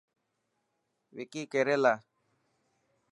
وڪي 1.15 1.41
ڪيريلا. 1.51 1.93